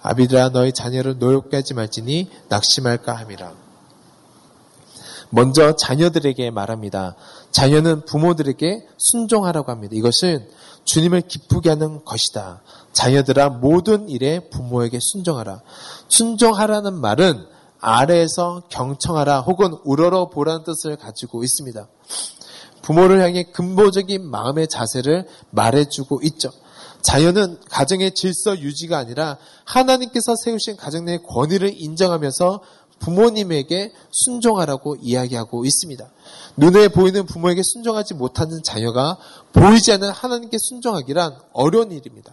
아비들아 0.00 0.50
너희 0.50 0.72
자녀를 0.72 1.18
노엽게 1.18 1.56
하지 1.56 1.74
말지니 1.74 2.30
낙심할까 2.48 3.12
함이라. 3.14 3.52
먼저 5.28 5.76
자녀들에게 5.76 6.50
말합니다. 6.50 7.14
자녀는 7.50 8.06
부모들에게 8.06 8.86
순종하라고 8.96 9.70
합니다. 9.70 9.94
이것은 9.94 10.48
주님을 10.84 11.22
기쁘게 11.22 11.68
하는 11.68 12.04
것이다. 12.04 12.62
자녀들아 12.96 13.50
모든 13.50 14.08
일에 14.08 14.48
부모에게 14.48 14.98
순종하라. 15.02 15.60
순종하라는 16.08 16.98
말은 16.98 17.44
아래에서 17.78 18.62
경청하라 18.70 19.40
혹은 19.40 19.76
우러러 19.84 20.30
보라는 20.30 20.64
뜻을 20.64 20.96
가지고 20.96 21.44
있습니다. 21.44 21.86
부모를 22.80 23.22
향해 23.22 23.42
근본적인 23.42 24.30
마음의 24.30 24.68
자세를 24.68 25.28
말해주고 25.50 26.20
있죠. 26.22 26.50
자녀는 27.02 27.58
가정의 27.68 28.14
질서 28.14 28.58
유지가 28.58 28.96
아니라 28.96 29.36
하나님께서 29.64 30.34
세우신 30.34 30.76
가정 30.76 31.04
내 31.04 31.18
권위를 31.18 31.74
인정하면서 31.78 32.62
부모님에게 32.98 33.92
순종하라고 34.10 34.96
이야기하고 35.02 35.66
있습니다. 35.66 36.10
눈에 36.56 36.88
보이는 36.88 37.26
부모에게 37.26 37.60
순종하지 37.62 38.14
못하는 38.14 38.62
자녀가 38.62 39.18
보이지 39.52 39.92
않는 39.92 40.08
하나님께 40.08 40.56
순종하기란 40.58 41.36
어려운 41.52 41.92
일입니다. 41.92 42.32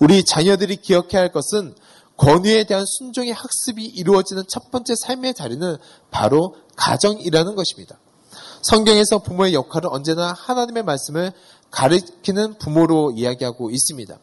우리 0.00 0.24
자녀들이 0.24 0.76
기억해야 0.76 1.20
할 1.20 1.30
것은 1.30 1.74
권위에 2.16 2.64
대한 2.64 2.84
순종의 2.86 3.32
학습이 3.32 3.84
이루어지는 3.84 4.44
첫 4.48 4.70
번째 4.70 4.94
삶의 4.94 5.34
자리는 5.34 5.76
바로 6.10 6.56
가정이라는 6.76 7.54
것입니다. 7.54 7.98
성경에서 8.62 9.20
부모의 9.20 9.54
역할은 9.54 9.88
언제나 9.90 10.32
하나님의 10.32 10.82
말씀을 10.82 11.32
가르치는 11.70 12.58
부모로 12.58 13.12
이야기하고 13.16 13.70
있습니다. 13.70 14.18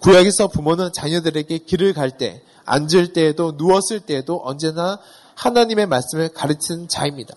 구약에서 0.00 0.48
부모는 0.48 0.92
자녀들에게 0.92 1.58
길을 1.58 1.92
갈 1.92 2.16
때, 2.16 2.42
앉을 2.64 3.12
때에도 3.12 3.52
누웠을 3.56 4.00
때에도 4.00 4.40
언제나 4.44 4.98
하나님의 5.34 5.86
말씀을 5.86 6.30
가르치는 6.30 6.88
자입니다. 6.88 7.34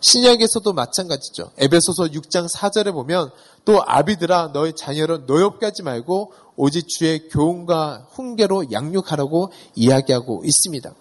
신약에서도 0.00 0.72
마찬가지죠. 0.72 1.50
에베소서 1.58 2.04
6장 2.04 2.48
4절에 2.52 2.92
보면 2.92 3.30
또 3.64 3.82
아비들아 3.84 4.52
너희 4.52 4.72
자녀를 4.74 5.26
노엽게 5.26 5.66
하지 5.66 5.82
말고 5.82 6.32
오직 6.56 6.88
주의 6.88 7.28
교훈과 7.28 8.06
훈계로 8.12 8.72
양육하라고 8.72 9.52
이야기하고 9.74 10.42
있습니다. 10.44 10.92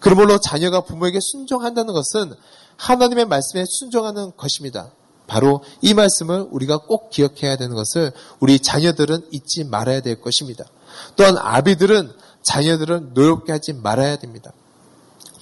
그러므로 0.00 0.38
자녀가 0.38 0.82
부모에게 0.82 1.18
순종한다는 1.20 1.92
것은 1.92 2.34
하나님의 2.76 3.26
말씀에 3.26 3.64
순종하는 3.66 4.32
것입니다. 4.36 4.90
바로 5.26 5.62
이 5.82 5.94
말씀을 5.94 6.46
우리가 6.50 6.78
꼭 6.78 7.10
기억해야 7.10 7.56
되는 7.56 7.74
것을 7.74 8.12
우리 8.38 8.58
자녀들은 8.58 9.28
잊지 9.32 9.64
말아야 9.64 10.00
될 10.00 10.20
것입니다. 10.20 10.64
또한 11.16 11.36
아비들은 11.36 12.12
자녀들은 12.42 13.10
노엽게 13.14 13.52
하지 13.52 13.72
말아야 13.72 14.16
됩니다. 14.16 14.52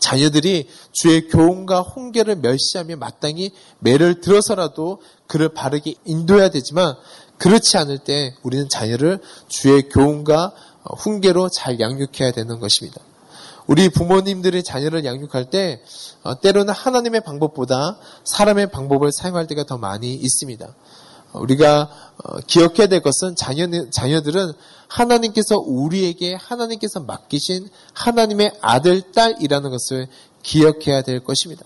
자녀들이 0.04 0.68
주의 0.92 1.28
교훈과 1.28 1.80
훈계를 1.80 2.36
멸시하며 2.36 2.96
마땅히 2.96 3.52
매를 3.78 4.20
들어서라도 4.20 5.00
그를 5.26 5.48
바르게 5.48 5.94
인도해야 6.04 6.50
되지만 6.50 6.94
그렇지 7.38 7.78
않을 7.78 7.98
때 7.98 8.34
우리는 8.42 8.68
자녀를 8.68 9.20
주의 9.48 9.88
교훈과 9.88 10.52
훈계로 10.98 11.48
잘 11.48 11.80
양육해야 11.80 12.32
되는 12.32 12.60
것입니다. 12.60 13.00
우리 13.66 13.88
부모님들의 13.88 14.62
자녀를 14.62 15.06
양육할 15.06 15.48
때 15.48 15.80
어, 16.22 16.38
때로는 16.38 16.74
하나님의 16.74 17.22
방법보다 17.22 17.96
사람의 18.24 18.70
방법을 18.72 19.10
사용할 19.10 19.46
때가 19.46 19.64
더 19.64 19.78
많이 19.78 20.12
있습니다. 20.12 20.68
우리가 21.34 21.90
어, 22.22 22.38
기억해야 22.46 22.86
될 22.86 23.00
것은 23.02 23.36
자녀, 23.36 23.66
자녀들은 23.90 24.52
하나님께서 24.88 25.58
우리에게 25.58 26.34
하나님께서 26.34 27.00
맡기신 27.00 27.68
하나님의 27.92 28.52
아들, 28.60 29.12
딸이라는 29.12 29.70
것을 29.70 30.08
기억해야 30.42 31.02
될 31.02 31.24
것입니다. 31.24 31.64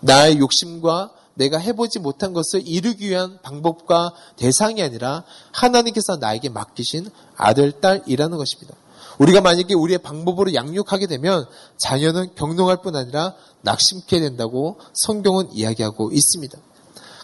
나의 0.00 0.38
욕심과 0.38 1.10
내가 1.34 1.58
해보지 1.58 1.98
못한 1.98 2.32
것을 2.32 2.66
이루기 2.66 3.10
위한 3.10 3.38
방법과 3.42 4.12
대상이 4.36 4.82
아니라 4.82 5.24
하나님께서 5.52 6.16
나에게 6.16 6.48
맡기신 6.48 7.10
아들, 7.36 7.72
딸이라는 7.72 8.38
것입니다. 8.38 8.74
우리가 9.18 9.40
만약에 9.40 9.74
우리의 9.74 9.98
방법으로 9.98 10.54
양육하게 10.54 11.06
되면 11.06 11.46
자녀는 11.78 12.34
경동할 12.34 12.82
뿐 12.82 12.96
아니라 12.96 13.34
낙심케 13.62 14.20
된다고 14.20 14.78
성경은 14.94 15.52
이야기하고 15.52 16.10
있습니다. 16.12 16.58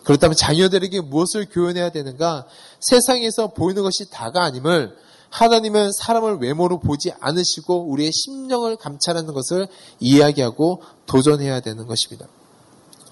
그렇다면 0.04 0.36
자녀들에게 0.36 1.00
무엇을 1.00 1.46
교훈해야 1.50 1.90
되는가? 1.90 2.46
세상에서 2.80 3.48
보이는 3.48 3.82
것이 3.82 4.10
다가 4.10 4.44
아님을 4.44 4.96
하나님은 5.30 5.92
사람을 5.92 6.38
외모로 6.40 6.80
보지 6.80 7.12
않으시고 7.18 7.90
우리의 7.90 8.12
심령을 8.12 8.76
감찰하는 8.76 9.32
것을 9.32 9.66
이야기하고 9.98 10.82
도전해야 11.06 11.60
되는 11.60 11.86
것입니다. 11.86 12.26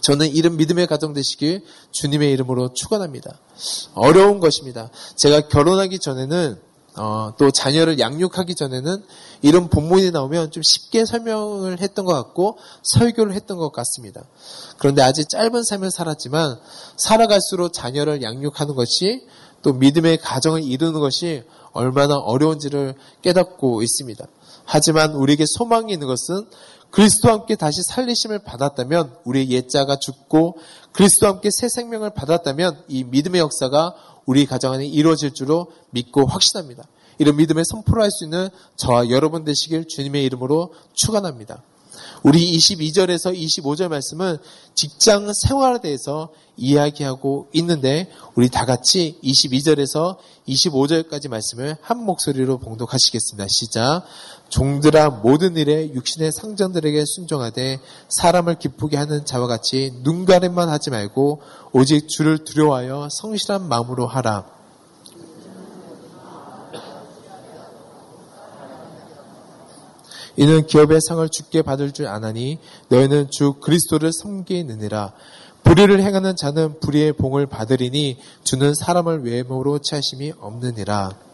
저는 0.02 0.28
이런 0.34 0.56
믿음의 0.56 0.86
가정 0.86 1.12
되시길 1.12 1.64
주님의 1.92 2.32
이름으로 2.32 2.72
축원합니다. 2.74 3.38
어려운 3.94 4.40
것입니다. 4.40 4.90
제가 5.16 5.48
결혼하기 5.48 5.98
전에는 5.98 6.60
어, 6.96 7.32
또 7.38 7.50
자녀를 7.50 7.98
양육하기 7.98 8.54
전에는 8.54 9.02
이런 9.42 9.68
본문이 9.68 10.10
나오면 10.10 10.50
좀 10.50 10.62
쉽게 10.62 11.04
설명을 11.04 11.80
했던 11.80 12.04
것 12.04 12.14
같고 12.14 12.58
설교를 12.82 13.34
했던 13.34 13.58
것 13.58 13.70
같습니다. 13.72 14.22
그런데 14.78 15.02
아직 15.02 15.28
짧은 15.28 15.62
삶을 15.64 15.90
살았지만 15.90 16.58
살아갈수록 16.96 17.72
자녀를 17.72 18.22
양육하는 18.22 18.74
것이 18.74 19.26
또 19.62 19.72
믿음의 19.72 20.18
가정을 20.18 20.62
이루는 20.64 21.00
것이 21.00 21.44
얼마나 21.72 22.16
어려운지를 22.16 22.94
깨닫고 23.22 23.82
있습니다. 23.82 24.24
하지만 24.64 25.12
우리에게 25.14 25.44
소망이 25.46 25.92
있는 25.92 26.06
것은 26.06 26.46
그리스도와 26.90 27.34
함께 27.34 27.54
다시 27.54 27.82
살리심을 27.82 28.40
받았다면 28.40 29.14
우리의 29.24 29.50
옛자가 29.50 29.96
죽고 29.96 30.58
그리스도와 30.92 31.32
함께 31.32 31.50
새 31.52 31.68
생명을 31.68 32.10
받았다면 32.10 32.84
이 32.88 33.04
믿음의 33.04 33.40
역사가 33.40 33.94
우리 34.26 34.46
가정 34.46 34.72
안에 34.72 34.86
이루어질 34.86 35.32
줄로 35.32 35.72
믿고 35.90 36.26
확신합니다. 36.26 36.84
이런 37.18 37.36
믿음에 37.36 37.62
선포를 37.64 38.02
할 38.02 38.10
수 38.10 38.24
있는 38.24 38.48
저와 38.76 39.10
여러분 39.10 39.44
되시길 39.44 39.86
주님의 39.88 40.24
이름으로 40.24 40.72
축원합니다. 40.94 41.62
우리 42.22 42.56
22절에서 42.56 43.34
25절 43.34 43.88
말씀은 43.88 44.38
직장 44.74 45.30
생활에 45.32 45.80
대해서 45.80 46.30
이야기하고 46.56 47.48
있는데 47.54 48.10
우리 48.34 48.48
다 48.50 48.66
같이 48.66 49.18
22절에서 49.24 50.16
25절까지 50.46 51.28
말씀을 51.28 51.76
한 51.80 52.04
목소리로 52.04 52.58
봉독하시겠습니다. 52.58 53.46
시작. 53.48 54.04
종들아 54.50 55.10
모든 55.10 55.56
일에 55.56 55.92
육신의 55.94 56.32
상전들에게 56.32 57.04
순종하되 57.06 57.80
사람을 58.08 58.58
기쁘게 58.58 58.96
하는 58.96 59.24
자와 59.24 59.46
같이 59.46 59.92
눈가림만 60.02 60.68
하지 60.68 60.90
말고 60.90 61.40
오직 61.72 62.08
주를 62.08 62.44
두려워하여 62.44 63.08
성실한 63.10 63.68
마음으로 63.68 64.06
하라. 64.06 64.44
이는 70.36 70.66
기업의 70.66 71.00
상을 71.06 71.28
주께 71.28 71.62
받을 71.62 71.92
줄 71.92 72.06
아나니 72.06 72.58
너희는 72.88 73.30
주 73.30 73.54
그리스도를 73.54 74.12
섬기느니라. 74.12 75.12
불의를 75.62 76.00
행하는 76.00 76.34
자는 76.36 76.80
불의의 76.80 77.12
봉을 77.12 77.46
받으리니 77.46 78.18
주는 78.42 78.74
사람을 78.74 79.24
외모로 79.24 79.78
취하심이 79.80 80.32
없느니라. 80.40 81.29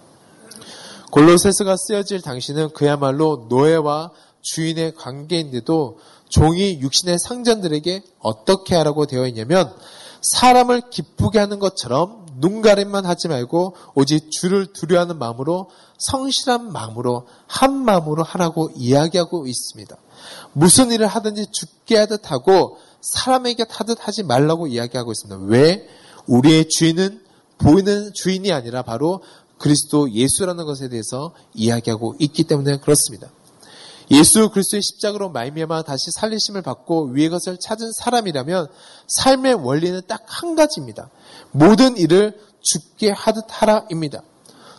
골로새서가 1.16 1.76
쓰여질 1.78 2.20
당시는 2.20 2.74
그야말로 2.74 3.46
노예와 3.48 4.10
주인의 4.42 4.94
관계인데도 4.96 5.98
종이 6.28 6.78
육신의 6.82 7.16
상전들에게 7.18 8.02
어떻게 8.18 8.74
하라고 8.74 9.06
되어 9.06 9.26
있냐면 9.28 9.74
사람을 10.20 10.90
기쁘게 10.90 11.38
하는 11.38 11.58
것처럼 11.58 12.26
눈가림만 12.36 13.06
하지 13.06 13.28
말고 13.28 13.76
오직 13.94 14.30
주를 14.30 14.74
두려워하는 14.74 15.18
마음으로 15.18 15.70
성실한 15.96 16.70
마음으로 16.70 17.26
한 17.46 17.72
마음으로 17.72 18.22
하라고 18.22 18.68
이야기하고 18.76 19.46
있습니다. 19.46 19.96
무슨 20.52 20.90
일을 20.90 21.06
하든지 21.06 21.46
죽게 21.50 21.96
하듯 21.96 22.30
하고 22.30 22.76
사람에게 23.00 23.64
하듯 23.70 24.06
하지 24.06 24.22
말라고 24.22 24.66
이야기하고 24.66 25.12
있습니다. 25.12 25.46
왜? 25.46 25.88
우리의 26.26 26.68
주인은 26.68 27.24
보이는 27.56 28.12
주인이 28.12 28.52
아니라 28.52 28.82
바로 28.82 29.22
그리스도 29.58 30.10
예수라는 30.10 30.64
것에 30.64 30.88
대해서 30.88 31.32
이야기하고 31.54 32.16
있기 32.18 32.44
때문에 32.44 32.78
그렇습니다. 32.78 33.30
예수 34.10 34.50
그리스도의 34.50 34.82
십자가로 34.82 35.30
말미암아 35.30 35.82
다시 35.82 36.10
살리심을 36.12 36.62
받고 36.62 37.06
위의 37.06 37.28
것을 37.28 37.58
찾은 37.58 37.90
사람이라면 37.92 38.68
삶의 39.08 39.54
원리는 39.54 40.00
딱 40.06 40.24
한 40.28 40.54
가지입니다. 40.54 41.08
모든 41.50 41.96
일을 41.96 42.38
죽게 42.60 43.10
하듯 43.10 43.44
하라입니다. 43.48 44.22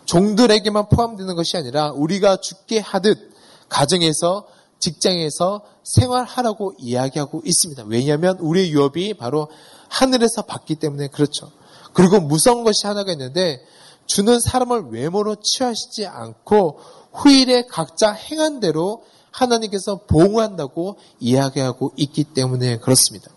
종들에게만 0.06 0.90
포함되는 0.90 1.36
것이 1.36 1.58
아니라 1.58 1.92
우리가 1.92 2.38
죽게 2.38 2.80
하듯 2.80 3.32
가정에서 3.70 4.48
직장에서 4.80 5.62
생활하라고 5.84 6.76
이야기하고 6.78 7.42
있습니다. 7.44 7.86
왜냐하면 7.88 8.38
우리의 8.40 8.72
유업이 8.72 9.16
바로 9.16 9.50
하늘에서 9.90 10.44
받기 10.44 10.76
때문에 10.76 11.08
그렇죠. 11.08 11.52
그리고 11.94 12.20
무서운 12.20 12.64
것이 12.64 12.86
하나가 12.86 13.12
있는데 13.14 13.60
주는 14.08 14.40
사람을 14.40 14.88
외모로 14.92 15.36
취하시지 15.42 16.08
않고 16.08 16.80
후일에 17.14 17.66
각자 17.68 18.12
행한 18.12 18.60
대로 18.60 19.04
하나님께서 19.32 20.02
보호한다고 20.08 20.98
이야기하고 21.20 21.94
있기 21.98 22.24
때문에 22.24 22.78
그렇습니다. 22.78 23.30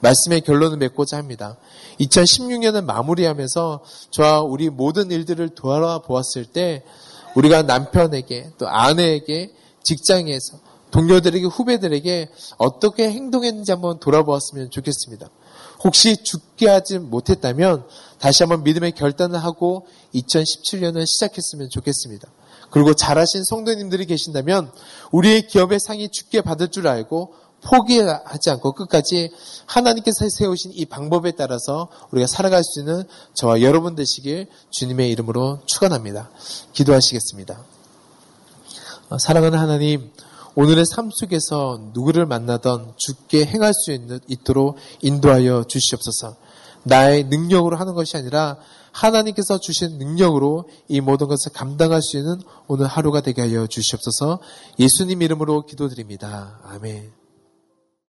말씀의 0.00 0.40
결론을 0.42 0.78
맺고자 0.78 1.16
합니다. 1.16 1.56
2016년을 2.00 2.84
마무리하면서 2.84 3.82
저와 4.10 4.42
우리 4.42 4.68
모든 4.68 5.10
일들을 5.10 5.50
돌아보았을 5.50 6.46
때 6.46 6.82
우리가 7.36 7.62
남편에게 7.62 8.52
또 8.58 8.68
아내에게 8.68 9.52
직장에서 9.84 10.58
동료들에게 10.92 11.46
후배들에게 11.46 12.28
어떻게 12.58 13.10
행동했는지 13.10 13.72
한번 13.72 13.98
돌아보았으면 13.98 14.70
좋겠습니다. 14.70 15.28
혹시 15.84 16.16
죽게 16.22 16.68
하지 16.68 16.98
못했다면 16.98 17.84
다시 18.18 18.44
한번 18.44 18.62
믿음의 18.62 18.92
결단을 18.92 19.42
하고 19.42 19.86
2017년을 20.14 21.06
시작했으면 21.06 21.68
좋겠습니다. 21.70 22.28
그리고 22.70 22.94
잘하신 22.94 23.42
성도님들이 23.44 24.06
계신다면 24.06 24.70
우리의 25.10 25.46
기업의 25.48 25.80
상이 25.80 26.08
죽게 26.08 26.40
받을 26.42 26.68
줄 26.68 26.86
알고 26.86 27.34
포기하지 27.62 28.50
않고 28.50 28.72
끝까지 28.72 29.30
하나님께서 29.66 30.28
세우신 30.28 30.72
이 30.74 30.84
방법에 30.86 31.32
따라서 31.32 31.88
우리가 32.10 32.26
살아갈 32.26 32.64
수 32.64 32.80
있는 32.80 33.04
저와 33.34 33.62
여러분 33.62 33.94
되시길 33.94 34.48
주님의 34.70 35.10
이름으로 35.10 35.60
축원합니다. 35.66 36.30
기도하시겠습니다. 36.72 37.62
어, 39.10 39.18
사랑하는 39.18 39.58
하나님, 39.58 40.10
오늘의 40.54 40.84
삶 40.86 41.10
속에서 41.10 41.80
누구를 41.92 42.26
만나던 42.26 42.94
죽게 42.96 43.46
행할 43.46 43.72
수 43.74 43.92
있는, 43.92 44.20
있도록 44.28 44.76
인도하여 45.00 45.64
주시옵소서. 45.64 46.36
나의 46.84 47.24
능력으로 47.24 47.76
하는 47.76 47.94
것이 47.94 48.16
아니라 48.16 48.56
하나님께서 48.92 49.58
주신 49.58 49.98
능력으로 49.98 50.68
이 50.88 51.00
모든 51.00 51.28
것을 51.28 51.52
감당할 51.52 52.02
수 52.02 52.18
있는 52.18 52.40
오늘 52.66 52.86
하루가 52.86 53.20
되게 53.20 53.42
하여 53.42 53.66
주시옵소서. 53.66 54.40
예수님 54.78 55.22
이름으로 55.22 55.64
기도드립니다. 55.64 56.60
아멘. 56.64 57.21